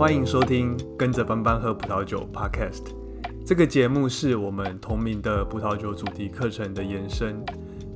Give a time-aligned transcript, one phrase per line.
[0.00, 2.84] 欢迎收听《跟着班班喝葡萄酒》Podcast。
[3.44, 7.44] 这个节目是我们同名的葡萄酒主题课程的延伸。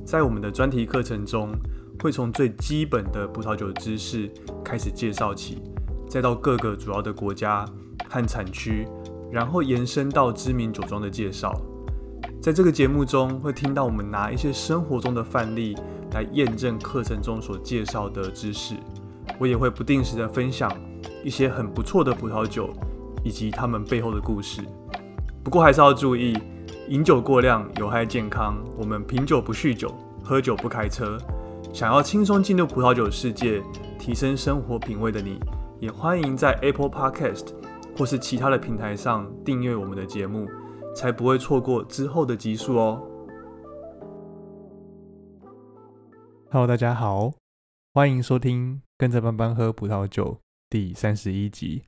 [0.05, 1.49] 在我们的专题课程中，
[1.99, 4.31] 会从最基本的葡萄酒知识
[4.63, 5.63] 开始介绍起，
[6.07, 7.65] 再到各个主要的国家
[8.07, 8.87] 和产区，
[9.31, 11.59] 然后延伸到知名酒庄的介绍。
[12.39, 15.75] 在这个节目中，会听到我们拿一些生活中的范例
[16.13, 18.75] 来验证课程中所介绍的知识。
[19.39, 20.71] 我也会不定时的分享
[21.25, 22.69] 一些很不错的葡萄酒，
[23.23, 24.61] 以及他们背后的故事。
[25.43, 26.37] 不过还是要注意，
[26.87, 28.63] 饮酒过量有害健康。
[28.77, 29.91] 我们品酒不酗酒，
[30.23, 31.17] 喝酒不开车。
[31.73, 33.63] 想要轻松进入葡萄酒世界，
[33.97, 35.39] 提升生活品味的你，
[35.79, 37.47] 也欢迎在 Apple Podcast
[37.97, 40.47] 或是其他的平台上订阅我们的节目。
[40.95, 43.01] 才不会错过之后的集数哦。
[46.49, 47.33] Hello，大家好，
[47.93, 50.23] 欢迎收听《跟着班班喝葡萄酒》
[50.69, 51.83] 第三十一集。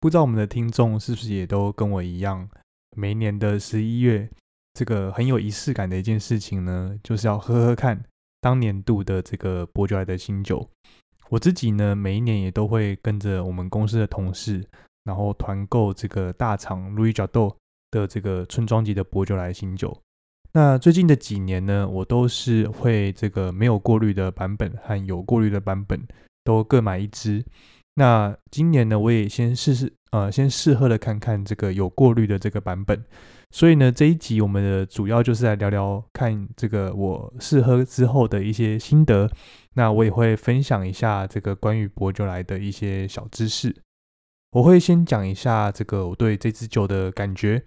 [0.00, 2.48] 不知道我们的听众是不是也都跟我一样，
[2.96, 4.28] 每年的十一月，
[4.74, 8.02] 这个很有仪式感的一件事情呢，就是要喝喝看
[8.40, 10.68] 当年度的这个伯爵来的新酒。
[11.28, 14.64] 我自己呢，每一年也都会跟着我们公司的同事，
[15.04, 17.56] 然后团购这个大厂路易角斗。
[17.92, 19.94] 的这个村庄级的伯爵来新酒，
[20.52, 26.02] 那最近的几年呢，我都是会这个没有过滤的版本和有过滤的版本
[26.42, 27.44] 都各买一支。
[27.94, 33.04] 那今年呢，我也先试试，呃，先试喝了看看这个有过滤的这个版本。
[33.50, 39.30] 所以呢，这一集我们的主要就是来聊聊看这个我试喝之后的一些心得。
[39.74, 43.74] 那我也会分享一下这个关于伯爵来的一些小知识。
[44.52, 47.62] 我会先讲一下这个我对这支酒的感觉，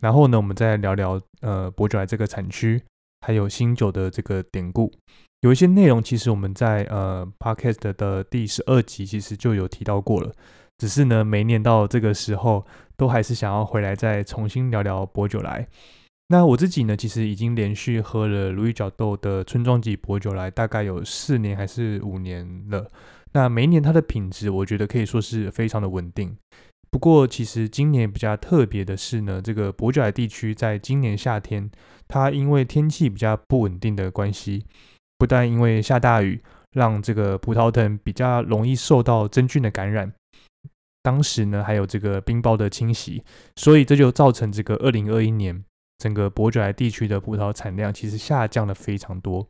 [0.00, 2.82] 然后呢，我们再聊聊呃伯爵来这个产区，
[3.20, 4.92] 还有新酒的这个典故。
[5.40, 10.32] 有一些内容其实我们在呃 podcast 的第十二集其实就有提到过了，
[10.78, 12.66] 只是呢每年到这个时候
[12.96, 15.68] 都还是想要回来再重新聊聊伯酒来。
[16.30, 22.86] 那我自己呢，其实已经连续喝了如意角豆的村庄级伯酒来，大概有四年还是五年了。
[23.32, 26.36] 那每一年它的品质，我觉得可以说是非常的稳定。
[26.90, 31.70] 不过，其实今年比较特别的是呢，这个伯爵海地区在今年夏天，
[32.08, 34.66] 它因为天气比较不稳定的关系，
[35.18, 36.40] 不但因为下大雨，
[36.72, 40.12] 让这个葡萄藤比较容易受到真菌的感染，
[41.02, 43.22] 当时呢还有这个冰雹的侵袭，
[43.56, 45.64] 所以这就造成这个二零二一年
[45.98, 49.46] 整个伯爵来地区的葡萄产量其实下降了非常多。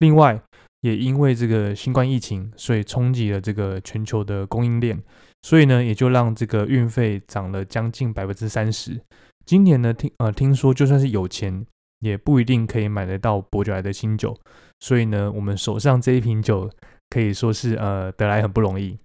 [0.00, 0.38] 另外，
[0.82, 5.02] 也因为这个新冠疫情，所以冲击了这个全球的供应链，
[5.42, 9.00] 所以呢，也就让这个运费涨了将近百分之三十。
[9.46, 11.64] 今年呢，听呃听说，就算是有钱，
[12.00, 14.36] 也不一定可以买得到伯爵来的新酒。
[14.80, 16.70] 所以呢，我们手上这一瓶酒
[17.10, 18.98] 可以说是呃得来很不容易。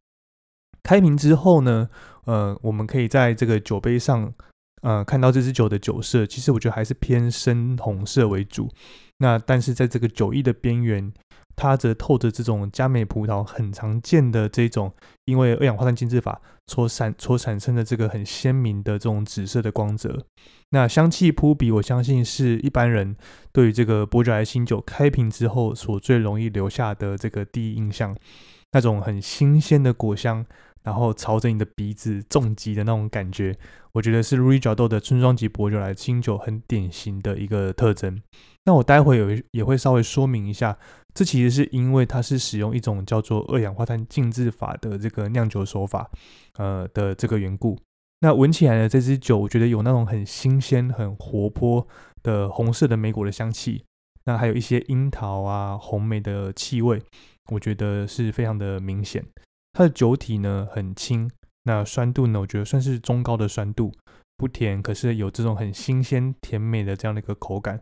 [0.83, 1.89] 开瓶之后呢，
[2.25, 4.33] 呃，我们可以在这个酒杯上
[4.81, 8.69] 呃看到这支酒的酒色，其实我觉得还是偏深红色为主。
[9.17, 11.11] 那但是在这个酒液的边缘。
[11.55, 14.93] 它则透着这种加美葡萄很常见的这种，
[15.25, 20.25] 因为二氧化碳浸渍法所产所产生的这个很鲜明的这种紫色的光泽。
[20.69, 23.15] 那香气扑鼻，我相信是一般人
[23.51, 28.15] 对于这个伯爵新酒开瓶之后所最容易留下的这个第一印象，
[28.71, 30.45] 那种很新鲜的果香。
[30.83, 33.55] 然后朝着你的鼻子重击的那种感觉，
[33.93, 38.21] 我觉得是 r 易角豆的村庄级伯爵来新酒很典型的一个特征。
[38.65, 40.77] 那我待会有也会稍微说明一下，
[41.13, 46.09] 这其实是因为它是使用一种叫做二氧化碳浸渍法的这个酿酒手法，
[46.57, 47.77] 呃的这个缘故。
[48.19, 51.87] 那闻起来呢，这支酒我觉得有那种很新鲜、很活泼
[52.21, 53.83] 的红色的莓果的香气，
[54.25, 57.01] 那还有一些樱桃啊、红莓的气味，
[57.51, 59.25] 我觉得是非常的明显。
[59.73, 61.29] 它的酒体呢很轻，
[61.63, 63.91] 那酸度呢，我觉得算是中高的酸度，
[64.37, 67.81] 不甜，可是有这种很新鲜甜美的这样的一个口感。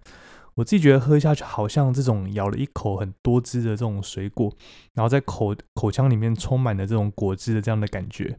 [0.56, 4.54] 我自己觉得喝下去好像这种咬了一口很多汁的这种水果，
[4.94, 8.38] 然后在口口腔里面充满了这种果汁的这样的感觉。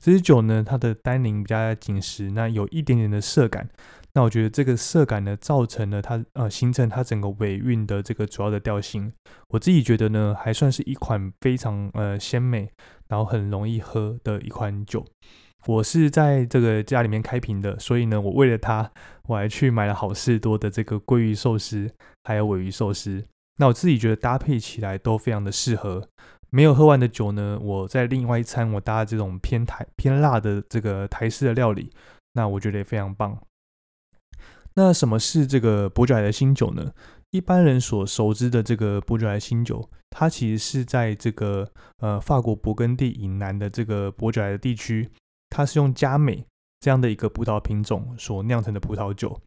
[0.00, 3.68] 这支酒呢，它的单宁比较紧实，那有一点点的涩感。
[4.16, 9.12] 那我觉得这个色感呢，造成了它呃形成它整个尾韵的这个主要的调性。
[9.50, 12.70] 我自己觉得呢，还算是一款非常呃鲜美，
[13.08, 15.04] 然后很容易喝的一款酒。
[15.66, 18.90] 我是在这个家里面开瓶的，所以呢，我为了它，
[19.24, 21.90] 我还去买了好事多的这个鲑鱼寿司，
[22.24, 23.22] 还有尾鱼寿司。
[23.58, 26.08] 那我自己觉得搭配起来都非常的适合。
[26.48, 31.90] 没有喝完的酒呢，我在另外一餐我搭这种偏台偏辣的这个台式的料理，
[32.32, 33.38] 那我觉得也非常棒。
[34.76, 36.92] 那什么是这个伯爵来的新酒呢？
[37.30, 41.68] 一般人所熟知的这个伯爵来新酒，它其实是在这个
[41.98, 45.08] 呃法国勃艮第以南的这个伯爵来的地区，
[45.48, 46.44] 它是用佳美
[46.80, 49.40] 这样的一个葡萄品种所酿成的葡萄酒。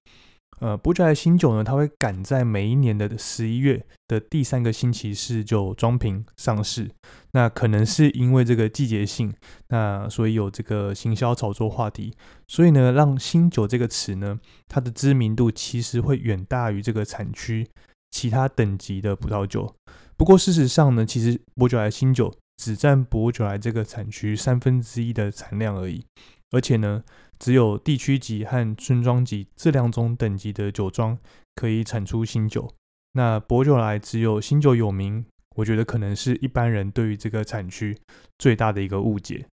[0.59, 6.91] 呃，伯爵莱新酒呢，它会赶在每一年的十一月的第三个星期四就装瓶上市。
[7.31, 9.33] 那可能是因为这个季节性，
[9.69, 12.13] 那所以有这个行销炒作话题，
[12.45, 14.37] 所以呢，让新酒这个词呢，
[14.67, 17.65] 它的知名度其实会远大于这个产区
[18.11, 19.73] 其他等级的葡萄酒。
[20.17, 26.03] 不过事实上呢，其实伯爵莱新酒只占伯爵莱这个产区三分之一的产量而已，
[26.51, 27.01] 而且呢。
[27.39, 31.18] 只有地区级和村庄级这两种等级的酒庄
[31.56, 32.69] 可以产出新酒。
[33.13, 35.25] 那博酒来只有新酒有名，
[35.56, 37.97] 我觉得可能是一般人对于这个产区
[38.38, 39.45] 最大的一个误解。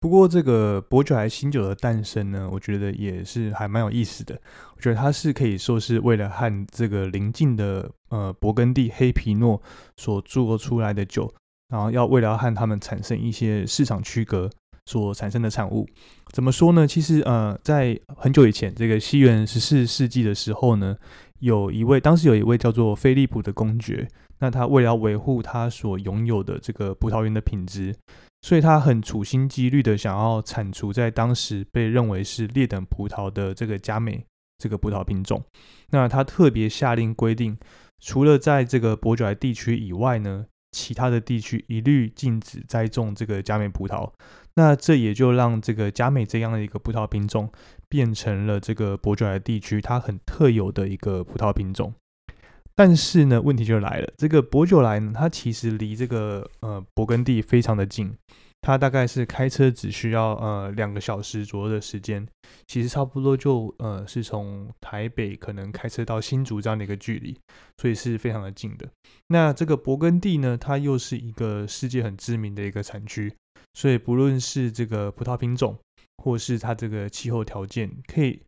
[0.00, 4.40] 不过，这个博酒来新酒的诞生呢，我觉得也是还蛮有意思的。
[4.76, 9.60] 我觉得它是可以说是为了和这个邻近的呃勃艮第黑皮诺
[9.96, 11.32] 所做出来的酒，
[11.68, 14.48] 然后要为了和他们产生一些市场区隔。
[14.88, 15.86] 所产生的产物
[16.32, 16.86] 怎么说呢？
[16.86, 20.96] 其实呃，在很久以前，这个西元十四世纪的时候呢，
[21.40, 24.08] 有一位当时有一位叫做菲利普的公爵，
[24.38, 27.94] 那他为了维护他所拥有的这个葡萄园的品质，
[28.40, 34.24] 所以他很处心积虑的想要铲除在当时被认为是劣等葡萄的这个佳美
[34.56, 35.44] 这个葡萄品种。
[35.90, 37.58] 那他特别下令规定，
[38.00, 44.10] 除了在这个伯爵地区以外呢，其他的地区一律禁止栽种这个佳美葡萄。
[44.58, 47.48] 那这也就让这个佳美这样的一个葡萄品种
[47.88, 51.94] 变成了这个伯爵莱地区它很特有的一个葡萄品种。
[52.74, 58.12] 但是呢，问题就来了，这个伯爵莱呢，它其实离这个呃勃艮第非常的近。
[58.60, 62.26] 它大概是开车只需要呃两个小时左右的时间，
[62.66, 67.38] 其实差不多就呃是从台北可能开车到新竹这样的一个距离，
[67.80, 68.88] 所以是非常的近的。
[69.28, 73.32] 那这个勃艮第呢，它又是一个世界很知名的一个产区，
[73.78, 75.78] 所以不论是这个葡萄品种，
[76.20, 78.42] 或是它这个气候条件，可以，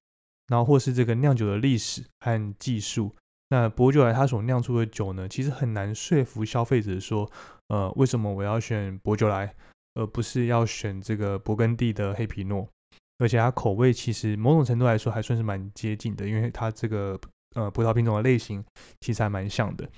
[0.48, 3.14] 然后或是这个酿酒的历史和技术，
[3.50, 7.30] 那伯爵莱它所酿出的酒呢，其实很难说服消费者说，
[7.68, 9.54] 呃，为什么我要选伯爵来？
[9.94, 12.68] 而不是要选这个勃艮第的黑皮诺，
[13.18, 17.16] 而且它口味其实某种程度来说还算是蛮接近的，因为它这个
[17.54, 18.64] 呃葡萄品种的类型
[19.00, 19.88] 其实还蛮像的。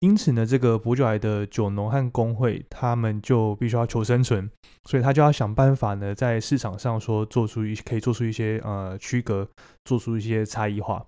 [0.00, 4.50] 因此呢，这个伯爵莱的酒农和工会他们就必须要求生存，
[4.84, 9.48] 所以他就要想办法呢，在市场上说做出一可以做出一些呃区隔，
[9.84, 11.04] 做出一些差异化。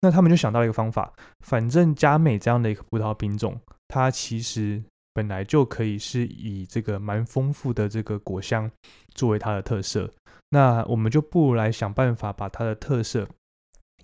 [0.00, 4.82] 那他们就想到了一个方法，反正佳美这样的一个葡萄品种，它其实。
[5.14, 8.70] 本来就可以是以这个蛮丰富的这个果香
[9.14, 10.08] 作为它的特色，
[10.50, 13.26] 那我们就不如来想办法把它的特色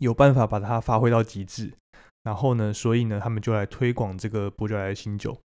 [0.01, 1.73] 有办法把它发挥到极致。
[2.25, 5.39] 然后呢，所以呢，他们就来推广这个伯爵莱新酒。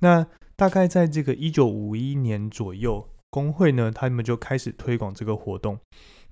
[0.00, 0.26] 那
[0.56, 5.78] 大概在这个一九五一年左右，工会呢，他们就开始推广这个活动。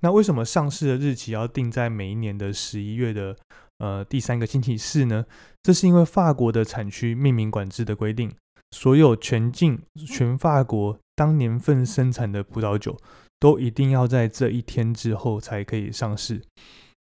[0.01, 3.35] 那为什么上市的日期要定在每一年的十一月的
[3.77, 5.25] 呃第三个星期四呢？
[5.61, 8.31] 这是因为法国的产区命名管制的规定。
[8.71, 12.97] 所有全境全法国当年份生产的葡萄酒，
[13.37, 16.41] 都一定要在这一天之后才可以上市。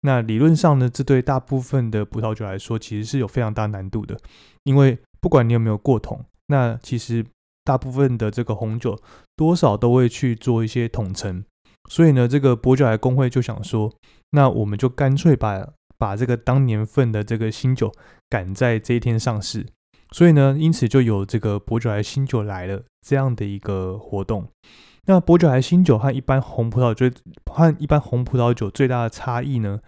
[0.06, 4.18] 那理论上呢，这对大部分的葡萄酒来说，其实是有非常大难度的。
[4.64, 7.26] 因为不管你有没有过桶，那其实
[7.64, 9.00] 大部分的这个红酒
[9.36, 11.44] 多少都会去做一些统称。
[11.90, 13.92] 所以呢，这个伯爵莱工会就想说，
[14.32, 15.66] 那我们就干脆把
[15.98, 17.92] 把这个当年份的这个新酒
[18.30, 19.66] 赶在这一天上市。
[20.14, 24.48] 所以呢，因此就有这个伯爵莱新酒来了这样的一个活动。
[25.06, 27.10] 那伯爵莱新酒和一般红葡萄酒
[27.52, 29.80] 和一般红葡萄酒最大的差异呢，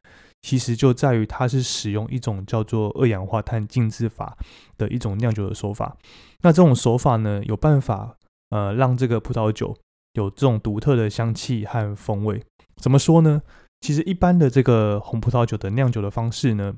[0.41, 4.36] 其实就在于它是使用一种叫做二氧化碳浸渍法
[4.79, 5.96] 的一种酿酒的手法。
[6.41, 8.17] 那这种手法呢，有办法
[8.50, 9.77] 呃让这个葡萄酒
[10.13, 12.41] 有这种独特的香气和风味。
[12.77, 13.44] 怎么说呢？
[13.82, 16.74] 其实一般的这个红葡萄酒的酿酒的方式呢。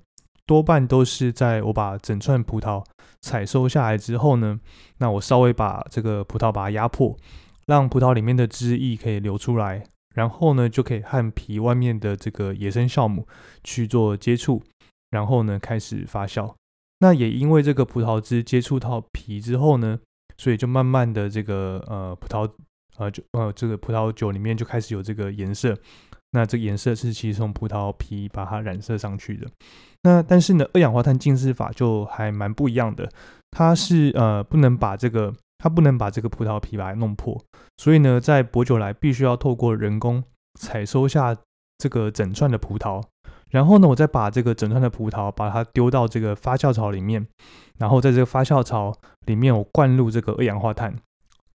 [0.48, 2.84] 多半都是在我把整串葡萄
[3.22, 4.60] 采收下来之后呢，
[4.98, 7.16] 那我稍微把这个葡萄把它压迫，
[7.68, 9.84] 让葡萄里面的汁液可以流出来，
[10.16, 13.27] 然后呢就可以和皮外面的这个野生酵母
[13.63, 14.63] 去做接触，
[15.12, 16.56] 然后呢开始发酵。
[17.00, 20.00] 那也因为这个葡萄汁接触到皮之后呢，
[20.38, 22.50] 所以就慢慢的这个呃葡萄
[22.98, 25.77] 呃就呃这个葡萄酒里面就开始有这个颜色。
[26.32, 29.48] 那这个颜色是其实从葡萄皮把它染色上去的。
[30.08, 33.10] 那但是呢，二氧化碳浸渍法就还蛮不一样的。
[33.52, 37.38] 它是呃不能把这个它不能把这个葡萄皮把它弄破。
[37.78, 40.24] 所以呢，在博酒来必须要透过人工
[40.60, 41.36] 采收下
[41.78, 43.04] 这个整串的葡萄，
[43.50, 47.28] 然后呢，我再把这个整串的葡萄把它丢到这个发酵槽里面，
[47.78, 48.94] 然后在这个发酵槽
[49.26, 50.96] 里面我灌入这个二氧化碳，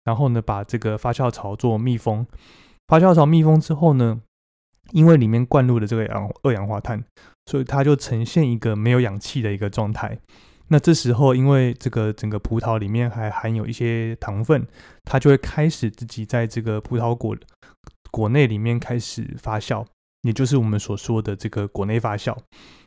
[0.03, 2.25] 然后呢把这个发酵槽做密封。
[2.87, 4.21] 发酵槽密封之后呢，
[4.91, 7.03] 因为里面灌入了这个氧二氧化碳，
[7.45, 10.17] 所以它就呈现一个没有氧气的一个状态。
[10.67, 14.65] 那这时候，因为这个整个葡萄里面还含有一些糖分，
[15.03, 17.35] 它就会开始自己在这个葡萄果
[18.09, 19.85] 果内里面开始发酵，
[20.21, 22.33] 也就是我们所说的这个果内发酵。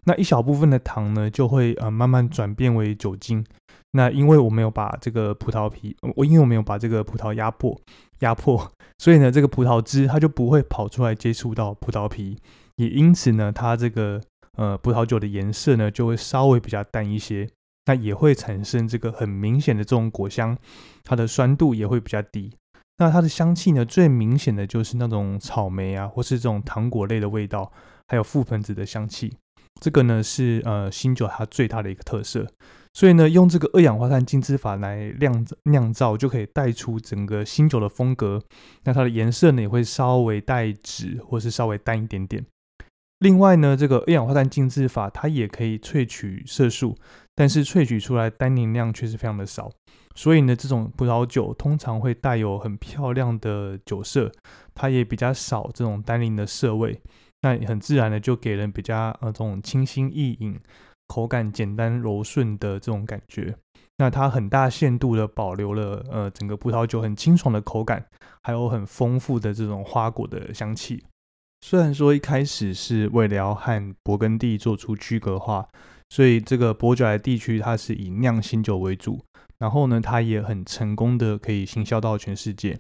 [0.05, 3.45] 那一小部分的糖呢，就会呃慢慢转变为酒精。
[3.93, 7.79] 那因为我没有把这个葡萄皮，我因为我没有把这个葡萄压迫
[8.21, 12.39] 压迫，所以呢，这个葡萄汁它就不会跑出来接触到葡萄皮，
[12.77, 14.21] 也因此呢，它这个
[14.57, 17.49] 呃葡萄酒的颜色呢就会稍微比较淡一些。
[17.87, 20.57] 那也会产生这个很明显的这种果香，
[21.03, 22.51] 它的酸度也会比较低。
[22.97, 27.71] 那它的香气呢，最明显的就是那种草莓啊，或是这种糖果类的味道，
[28.09, 29.35] 还有覆盆子的香气。
[29.83, 32.47] 这个呢是呃新酒它最大的一个特色。
[32.95, 38.41] 所以呢，用这个二氧化碳浸渍法来酿酿造，就可以带出整个新酒的风格。
[38.85, 42.47] 那它的颜色呢，也会稍微带紫，或是稍微淡一点点。
[43.21, 46.97] 另外呢，这个二氧化碳浸渍法，它也可以萃取色素。
[47.37, 49.69] 但是萃取出来单宁量却是非常的少，
[50.15, 54.31] 所以呢，这种葡萄酒通常会带有很漂亮的酒色，
[54.73, 56.97] 它也比较少这种单宁的涩味，
[57.43, 60.57] 那很自然的就给人比较呃这种清新易饮、
[61.09, 63.57] 口感简单柔顺的这种感觉。
[63.97, 68.07] 那它很大限度的保留了呃整个葡萄酒很清爽的口感，
[68.45, 71.03] 还有很丰富的这种花果的香气。
[71.67, 75.67] 虽然说一开始是为了要和勃艮第做出区隔化。
[76.11, 79.25] 所以这个伯爵莱地区，它是以酿新酒为主，
[79.59, 82.79] 然后呢，它也很成功的可以行销到全世界。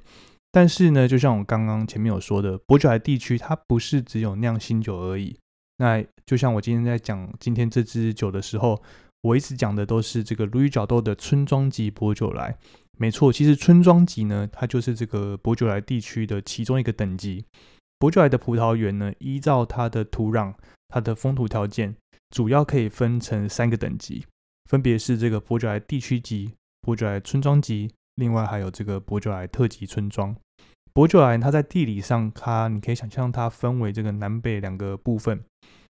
[0.52, 5.34] 但是呢，就像我刚刚前面有说的，伯爵莱地区它不是只有酿新酒而已。
[5.78, 8.82] 那就像我今天在讲今天这支酒的时候，
[9.22, 12.54] 我一直讲的都是这个路易角豆的村庄级伯酒莱。
[12.98, 17.46] 没错，其实村庄级呢，它就是这个伯爵莱地区的其中一个等级。
[17.98, 20.54] 伯爵莱的葡萄园呢，依照它的土壤、
[20.88, 21.96] 它的风土条件。
[22.30, 24.26] 主要可以分成三个等级，
[24.68, 30.34] 分别是这个伯爵莱地区级、伯爵莱村庄级，另外还有这个伯爵莱特级村庄。
[30.92, 35.44] 伯爵莱它在地理上，它你可以想象它分为这个南北两个部分。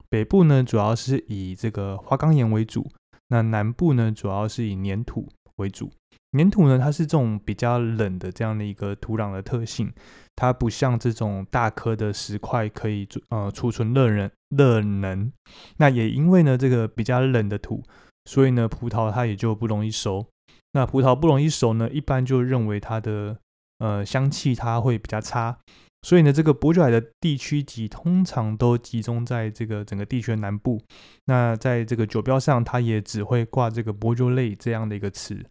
[0.10, 2.88] 北部呢主要是以这个花岗岩为主，
[3.30, 5.92] 那南部呢主要是以粘土为主。
[6.38, 9.91] 粘土呢它是这种比较冷的这样的一个土壤的特性。
[10.36, 15.32] 它不像这种大颗的石块可以呃储存热能热能，
[15.77, 17.84] 那也因为呢这个比较冷的土，
[18.25, 20.27] 所以呢葡萄它也就不容易熟。
[20.74, 23.39] 那葡萄不容易熟呢，一般就认为它的
[23.79, 25.58] 呃香气它会比较差。
[26.03, 30.79] 所以呢这个伯爵海的地区级通常都集中在这个整个地区的南部。
[31.25, 35.44] 那在这个酒标上，它也只会挂这个伯爵类这样的一个词。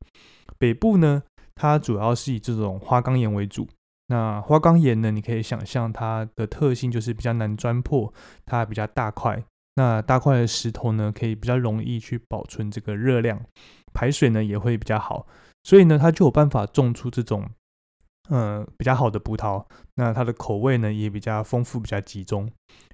[0.59, 1.23] 北部呢，
[1.55, 3.69] 它主要是以这种花岗岩为主。
[4.09, 5.11] 那花岗岩呢？
[5.11, 8.13] 你可以想象它的特性就是比较难钻破，
[8.45, 9.43] 它比较大块。
[9.75, 13.43] 那大块的石头呢，可以比较容易去保存这个热量，
[13.93, 15.27] 排水呢也会比较好。
[15.65, 17.51] 所以呢，它就有办法种出这种，
[18.29, 19.65] 呃，比较好的葡萄。
[19.97, 22.49] 那它的口味呢也比较丰富，比较集中。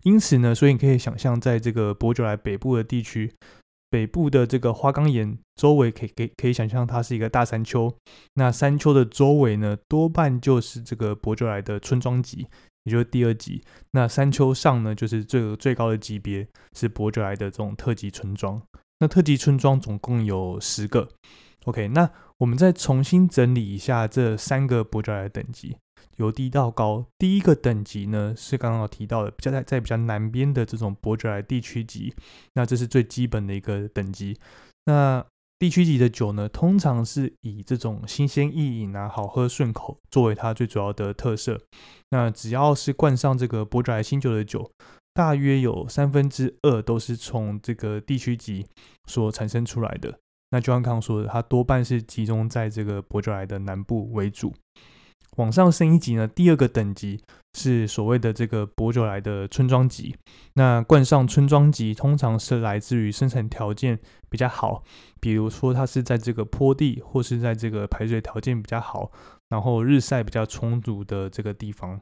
[0.04, 3.30] 因此呢，所以你可以想象，在这个伯爵莱北部的地区。
[3.92, 7.94] 北部的这个花岗岩周围，可以可以可以想象它是一个大山丘。
[8.36, 12.46] 那山丘的周围呢，多半就是这个伯爵来的村庄级，
[12.84, 13.62] 也就是第二级。
[13.90, 18.62] 那山丘上呢，就是最最高的级别是伯爵来的这种特级村庄。
[19.00, 21.06] 那特级村庄总共有十个。
[21.66, 25.76] OK，那我们再重新整理一下这三个伯爵来的等级。
[26.16, 32.14] 由低到高，第一个等级呢是刚刚提到的，比较在在比较南边的这种伯爵莱地区级，
[32.54, 34.36] 那这是最基本的一个等级。
[34.86, 35.24] 那
[35.58, 41.60] 地区级的酒呢，通常是以这种新鲜易饮啊、好喝顺口作为它最主要的特色。
[42.10, 44.68] 那只要是灌上这个伯爵莱新酒的酒，
[45.14, 48.66] 大约有三分之二都是从这个地区级
[49.06, 50.18] 所产生出来的。
[50.50, 54.52] 那就像刚刚说的，它多半是集中在这个伯爵莱的南部为主。
[55.36, 57.20] 往上升一级呢，第二个等级
[57.54, 60.14] 是所谓的这个伯爵来的村庄级。
[60.54, 63.98] 那冠上村庄级，通常是来自于生产条件
[64.28, 64.82] 比较好，
[65.20, 69.10] 比如说它是在这个坡地或是在这个排水条件比较好，
[69.48, 71.98] 然后日晒比较充足的这个地方。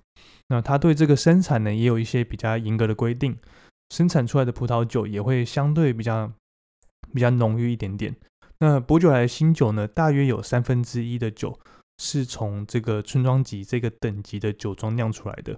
[0.49, 3.37] 那它对这个生产呢，也有一些比较严格的规定，
[3.91, 6.33] 生产出来的葡萄酒也会相对比较
[7.15, 8.17] 比较浓郁一点点。
[8.59, 11.57] 那伯爵来的新酒呢，大约有三分之一的酒。
[12.03, 15.55] 是从这个村庄级这个等级的酒庄酿出来的，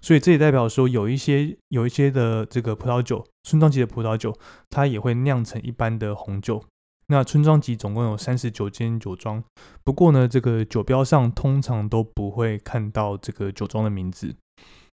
[0.00, 4.34] 所以这也代表说有一些有一些的这个葡萄酒，村庄级的葡萄酒，
[4.70, 6.64] 它也会酿成一般的红酒。
[7.08, 9.44] 那村庄级总共有三十九间酒庄，
[9.84, 14.34] 不过呢，这个酒标上通常都不会看到这个酒庄的名字。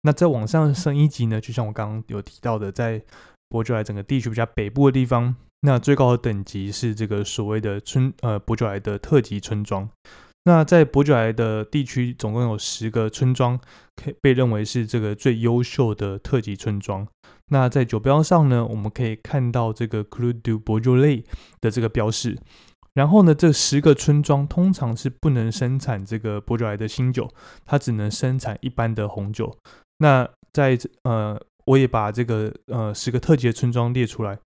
[0.03, 3.03] 那再往上升一级呢，就像我刚刚有提到的，在
[3.49, 9.89] 伯爵莱整个地区比较北部的地方，那最高的等级是这个所谓的村呃伯爵莱的特级村庄。
[10.45, 13.59] 那在伯爵莱的地区，总共有十个村庄，
[13.95, 17.07] 可以被认为是这个最优秀的特级村庄。
[17.47, 21.23] 那在酒标上呢，我们可以看到这个 Cru du b o u r g e
[21.59, 22.37] 的这个标示。
[22.93, 27.27] 然后呢，这十个村庄通常是不能生产这个伯爵莱的新酒，
[27.65, 29.57] 它只能生产一般的红酒。
[29.97, 34.37] 那在呃，我也把这个呃十个特级的村庄列出来。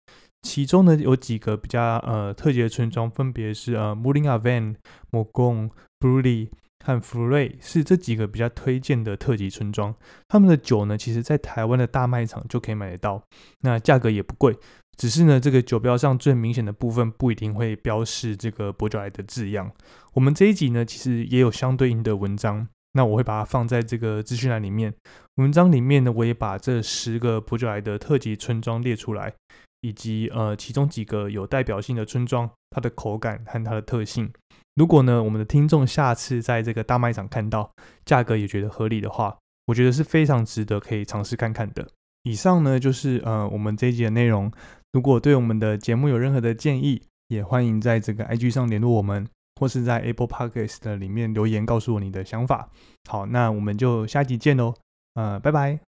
[0.42, 4.76] 其中呢，有几个比较呃特级的村庄，分别是呃 m u l i n g a Van、
[5.10, 5.68] m o g o n
[5.98, 6.48] b r u l y
[6.84, 9.94] 和 f l e 是这几个比较推荐的特级村庄。
[10.28, 13.22] 他们的酒呢，其实在台湾的大卖场就可以买得到，
[13.60, 14.56] 那价格也不贵。
[14.96, 19.70] 只是呢，这个酒标上最明显的部分不一定会标示这个伯爵来的字样。
[20.14, 24.92] 我们这一集呢，其实也有相对应的文章，那我会把它放在这个资讯栏里面。
[25.36, 29.34] 文章里面呢，我也把这十个伯爵莱的特级村庄列出来。
[29.80, 34.28] 以及呃，其中几个有代表性的村庄，它的口感和它的特性。
[34.74, 37.70] 如果呢，我们的听众下次在这个大卖场看到，
[38.04, 41.86] 价格也觉得合理的话，我觉得是非常值得可以尝试看看的。
[42.24, 44.50] 以上呢，就是呃我们这一集的内容。
[44.92, 49.28] 如果对我们的节目有任何的建议，也欢迎在这个 IG 上联络我们，
[49.58, 52.68] 或是在 Apple Podcast 里面留言告诉我你的想法。
[53.08, 54.74] 好，那我们就下集见喽，
[55.14, 55.87] 呃，拜拜。